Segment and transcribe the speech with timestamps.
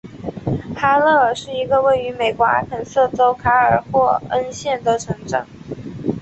[0.75, 5.45] 哈勒尔是一个位于美国阿肯色州卡尔霍恩县的城镇。